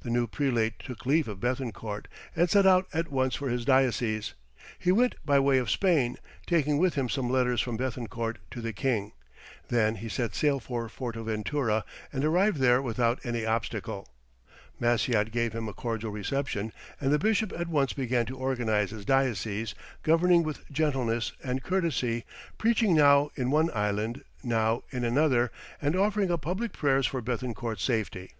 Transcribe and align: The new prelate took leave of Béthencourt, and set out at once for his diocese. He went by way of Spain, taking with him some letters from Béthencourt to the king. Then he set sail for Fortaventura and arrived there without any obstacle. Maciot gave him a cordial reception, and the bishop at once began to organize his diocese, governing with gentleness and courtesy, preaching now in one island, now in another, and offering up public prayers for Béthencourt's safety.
The 0.00 0.10
new 0.10 0.26
prelate 0.26 0.80
took 0.80 1.06
leave 1.06 1.28
of 1.28 1.38
Béthencourt, 1.38 2.06
and 2.34 2.50
set 2.50 2.66
out 2.66 2.88
at 2.92 3.12
once 3.12 3.36
for 3.36 3.48
his 3.48 3.64
diocese. 3.64 4.34
He 4.76 4.90
went 4.90 5.14
by 5.24 5.38
way 5.38 5.58
of 5.58 5.70
Spain, 5.70 6.16
taking 6.48 6.78
with 6.78 6.94
him 6.96 7.08
some 7.08 7.30
letters 7.30 7.60
from 7.60 7.78
Béthencourt 7.78 8.38
to 8.50 8.60
the 8.60 8.72
king. 8.72 9.12
Then 9.68 9.94
he 9.94 10.08
set 10.08 10.34
sail 10.34 10.58
for 10.58 10.88
Fortaventura 10.88 11.84
and 12.12 12.24
arrived 12.24 12.56
there 12.58 12.82
without 12.82 13.24
any 13.24 13.46
obstacle. 13.46 14.08
Maciot 14.80 15.30
gave 15.30 15.52
him 15.52 15.68
a 15.68 15.72
cordial 15.72 16.10
reception, 16.10 16.72
and 17.00 17.12
the 17.12 17.18
bishop 17.20 17.52
at 17.52 17.68
once 17.68 17.92
began 17.92 18.26
to 18.26 18.36
organize 18.36 18.90
his 18.90 19.04
diocese, 19.04 19.76
governing 20.02 20.42
with 20.42 20.68
gentleness 20.72 21.30
and 21.44 21.62
courtesy, 21.62 22.24
preaching 22.58 22.96
now 22.96 23.30
in 23.36 23.52
one 23.52 23.70
island, 23.72 24.24
now 24.42 24.82
in 24.90 25.04
another, 25.04 25.52
and 25.80 25.94
offering 25.94 26.32
up 26.32 26.42
public 26.42 26.72
prayers 26.72 27.06
for 27.06 27.22
Béthencourt's 27.22 27.84
safety. 27.84 28.32